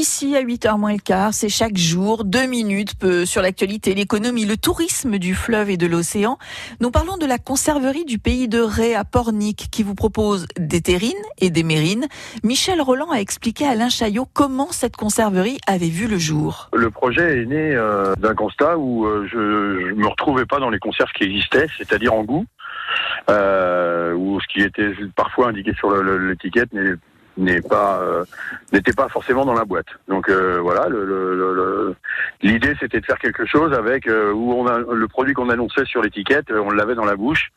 d'ici 0.00 0.34
à 0.34 0.42
8h 0.42 0.78
moins 0.78 0.94
le 0.94 0.98
quart, 0.98 1.34
c'est 1.34 1.50
chaque 1.50 1.76
jour, 1.76 2.24
deux 2.24 2.46
minutes 2.46 2.94
sur 3.26 3.42
l'actualité, 3.42 3.92
l'économie, 3.92 4.46
le 4.46 4.56
tourisme 4.56 5.18
du 5.18 5.34
fleuve 5.34 5.68
et 5.68 5.76
de 5.76 5.86
l'océan. 5.86 6.38
Nous 6.80 6.90
parlons 6.90 7.18
de 7.18 7.26
la 7.26 7.36
conserverie 7.36 8.06
du 8.06 8.18
pays 8.18 8.48
de 8.48 8.60
Ré 8.60 8.94
à 8.94 9.04
Pornic 9.04 9.68
qui 9.70 9.82
vous 9.82 9.94
propose 9.94 10.46
des 10.58 10.80
terrines 10.80 11.12
et 11.36 11.50
des 11.50 11.62
mérines. 11.62 12.06
Michel 12.42 12.80
Roland 12.80 13.10
a 13.10 13.18
expliqué 13.18 13.66
à 13.66 13.72
Alain 13.72 13.90
Chaillot 13.90 14.26
comment 14.32 14.72
cette 14.72 14.96
conserverie 14.96 15.58
avait 15.66 15.90
vu 15.90 16.08
le 16.08 16.16
jour. 16.16 16.70
Le 16.72 16.90
projet 16.90 17.42
est 17.42 17.44
né 17.44 17.74
euh, 17.74 18.14
d'un 18.14 18.34
constat 18.34 18.78
où 18.78 19.04
euh, 19.04 19.28
je 19.30 19.36
ne 19.90 20.00
me 20.00 20.08
retrouvais 20.08 20.46
pas 20.46 20.60
dans 20.60 20.70
les 20.70 20.78
conserves 20.78 21.12
qui 21.12 21.24
existaient, 21.24 21.66
c'est-à-dire 21.76 22.14
en 22.14 22.24
goût. 22.24 22.46
Euh, 23.28 24.14
ou 24.14 24.40
ce 24.40 24.46
qui 24.48 24.62
était 24.62 24.92
parfois 25.14 25.48
indiqué 25.48 25.74
sur 25.74 25.94
l'étiquette 26.02 26.72
n'est 26.72 26.94
euh, 27.48 28.24
n'était 28.72 28.92
pas 28.92 29.08
forcément 29.08 29.44
dans 29.44 29.54
la 29.54 29.64
boîte. 29.64 29.86
Donc 30.08 30.28
euh, 30.28 30.60
voilà, 30.60 30.86
l'idée 32.42 32.74
c'était 32.78 33.00
de 33.00 33.06
faire 33.06 33.18
quelque 33.18 33.46
chose 33.46 33.72
avec 33.72 34.06
euh, 34.06 34.32
où 34.32 34.52
on 34.52 34.64
le 34.64 35.08
produit 35.08 35.34
qu'on 35.34 35.50
annonçait 35.50 35.84
sur 35.84 36.02
l'étiquette, 36.02 36.50
on 36.50 36.70
l'avait 36.70 36.94
dans 36.94 37.04
la 37.04 37.16
bouche. 37.16 37.50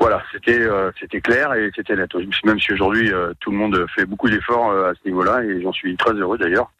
Voilà, 0.00 0.22
c'était 0.32 0.66
c'était 0.98 1.20
clair 1.20 1.52
et 1.54 1.70
c'était 1.74 1.94
net. 1.94 2.10
Même 2.44 2.58
si 2.58 2.72
aujourd'hui 2.72 3.12
tout 3.40 3.50
le 3.50 3.56
monde 3.56 3.86
fait 3.94 4.04
beaucoup 4.04 4.28
d'efforts 4.28 4.72
à 4.72 4.92
ce 4.94 5.08
niveau-là 5.08 5.44
et 5.44 5.62
j'en 5.62 5.72
suis 5.72 5.96
très 5.96 6.12
heureux 6.12 6.38
d'ailleurs. 6.38 6.70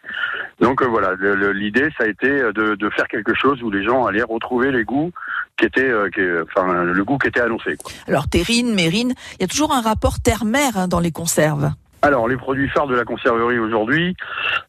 Donc 0.60 0.82
voilà, 0.82 1.14
l'idée 1.52 1.88
ça 1.96 2.04
a 2.04 2.06
été 2.08 2.28
de, 2.28 2.90
faire 2.90 3.06
quelque 3.08 3.34
chose 3.34 3.62
où 3.62 3.70
les 3.70 3.84
gens 3.84 4.06
allaient 4.06 4.22
retrouver 4.22 4.72
les 4.72 4.84
goûts 4.84 5.12
qui 5.58 5.66
étaient, 5.66 5.92
qui, 6.12 6.20
enfin 6.42 6.84
le 6.84 7.04
goût 7.04 7.18
qui 7.18 7.28
était 7.28 7.40
annoncé. 7.40 7.76
Alors 8.08 8.28
terrine, 8.28 8.74
mérine, 8.74 9.14
il 9.38 9.42
y 9.42 9.44
a 9.44 9.48
toujours 9.48 9.72
un 9.72 9.82
rapport 9.82 10.20
terre-mer 10.20 10.76
hein, 10.76 10.88
dans 10.88 11.00
les 11.00 11.12
conserves. 11.12 11.70
Alors, 12.02 12.28
les 12.28 12.36
produits 12.36 12.68
phares 12.68 12.86
de 12.86 12.94
la 12.94 13.04
conserverie 13.04 13.58
aujourd'hui, 13.58 14.16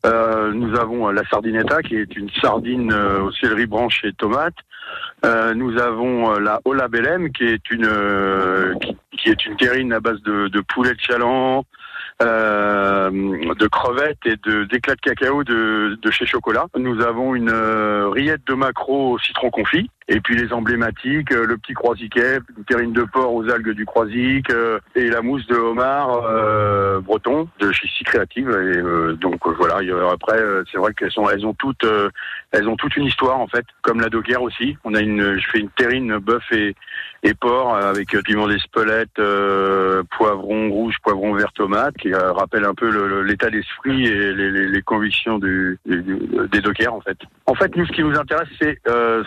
euh, 0.06 0.52
nous 0.54 0.76
avons 0.80 1.10
la 1.10 1.24
sardinetta, 1.30 1.82
qui 1.82 1.96
est 1.96 2.16
une 2.16 2.30
sardine 2.42 2.92
euh, 2.92 3.22
au 3.22 3.32
céleri 3.32 3.66
branche 3.66 4.04
et 4.04 4.14
tomate. 4.14 4.56
Euh, 5.26 5.54
nous 5.54 5.78
avons 5.78 6.40
la 6.40 6.62
Ola 6.66 6.88
Bellem, 6.88 7.32
qui 7.32 7.44
est 7.44 7.70
une 7.70 7.90
qui, 9.12 9.30
est 9.30 9.46
une 9.46 9.58
terrine 9.58 9.92
à 9.94 10.00
base 10.00 10.22
de, 10.22 10.48
de 10.48 10.62
poulet 10.62 10.94
de 10.94 11.00
chaland, 11.00 11.66
de 12.20 13.68
crevettes 13.68 14.26
et 14.26 14.36
de 14.38 14.64
d'éclats 14.66 14.96
de 14.96 15.02
cacao 15.02 15.44
de, 15.44 15.98
de 16.02 16.12
chez 16.12 16.26
Chocolat. 16.26 16.66
Nous 16.78 17.02
avons 17.02 17.36
une 17.36 17.52
rillette 17.52 18.46
de 18.48 18.54
maquereau 18.54 19.14
au 19.14 19.20
citron 19.20 19.50
confit. 19.50 19.90
Et 20.10 20.22
puis 20.22 20.38
les 20.38 20.54
emblématiques, 20.54 21.34
euh, 21.34 21.46
le 21.46 21.58
petit 21.58 21.74
croisiquet, 21.74 22.40
une 22.58 22.64
terrine 22.64 22.94
de 22.94 23.04
porc 23.04 23.34
aux 23.34 23.50
algues 23.50 23.72
du 23.72 23.86
croisic 23.86 24.50
euh, 24.52 24.80
et 24.96 25.10
la 25.10 25.22
mousse 25.22 25.46
de 25.48 25.56
homard 25.56 26.24
euh, 26.24 27.02
breton 27.02 27.50
de 27.60 27.74
chez 27.74 27.88
Si. 27.88 28.06
Et 28.08 29.16
donc 29.20 29.46
voilà. 29.58 29.80
après, 30.12 30.40
c'est 30.72 30.78
vrai 30.78 30.94
qu'elles 30.94 31.12
sont, 31.12 31.30
elles 31.30 31.46
ont 31.46 31.54
toutes, 31.54 31.86
elles 32.52 32.70
ont 32.70 32.78
toute 32.78 32.96
une 32.96 33.04
histoire 33.04 33.38
en 33.38 33.48
fait, 33.48 33.66
comme 33.82 34.00
la 34.00 34.08
doguerre 34.08 34.42
aussi. 34.42 34.78
On 34.86 34.94
a 34.94 35.02
une, 35.02 35.38
je 35.38 35.48
fais 35.50 35.60
une 35.60 35.70
terrine 35.70 36.18
bœuf 36.20 36.44
et, 36.52 36.74
et 37.28 37.34
porc 37.34 37.76
avec 37.76 38.10
piment 38.24 38.48
d'Espelette, 38.48 39.22
poivron 40.18 40.70
rouge, 40.70 40.96
poivron 41.04 41.34
vert, 41.34 41.52
tomate, 41.54 41.96
qui 41.98 42.14
rappelle 42.14 42.66
un 42.66 42.74
peu 42.74 43.22
l'état 43.24 43.50
d'esprit 43.50 44.06
et 44.06 44.34
les, 44.34 44.82
convictions 44.82 45.38
du, 45.38 45.80
des 45.86 46.62
dockers 46.62 46.94
en 46.94 47.02
fait. 47.02 47.18
En 47.46 47.56
fait, 47.56 47.76
nous, 47.76 47.86
ce 47.86 47.92
qui 47.92 48.04
nous 48.04 48.18
intéresse, 48.18 48.48
c'est 48.60 48.80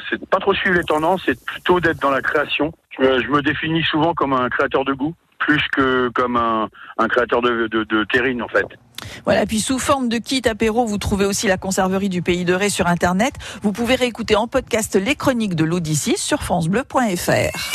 c'est 0.09 0.27
pas 0.27 0.39
trop 0.39 0.55
suivre 0.55 0.77
les 0.77 0.85
tendances, 0.85 1.23
c'est 1.27 1.45
plutôt 1.45 1.81
d'être 1.81 2.01
dans 2.01 2.11
la 2.11 2.23
création. 2.23 2.73
Je, 2.99 3.29
me 3.29 3.43
définis 3.43 3.83
souvent 3.85 4.15
comme 4.15 4.33
un 4.33 4.49
créateur 4.49 4.85
de 4.85 4.93
goût, 4.93 5.15
plus 5.39 5.63
que 5.73 6.09
comme 6.15 6.37
un, 6.37 6.69
créateur 7.09 7.43
de, 7.43 7.67
de, 7.67 8.05
terrine 8.05 8.43
en 8.43 8.49
fait. 8.49 8.67
Voilà, 9.25 9.47
puis 9.47 9.61
sous 9.61 9.79
forme 9.79 10.09
de 10.09 10.19
kit 10.19 10.43
apéro, 10.49 10.87
vous 10.87 10.99
trouvez 10.99 11.25
aussi 11.25 11.47
la 11.47 11.57
conserverie 11.57 12.09
du 12.09 12.23
Pays 12.23 12.45
de 12.45 12.55
Ré 12.55 12.69
sur 12.69 12.87
Internet. 12.87 13.35
Vous 13.63 13.73
pouvez 13.73 13.95
réécouter 13.95 14.37
en 14.37 14.47
podcast 14.47 14.97
les 14.97 15.15
chroniques 15.15 15.55
de 15.55 15.65
l'Odyssée 15.65 16.17
sur 16.17 16.43
francebleu.fr. 16.43 17.73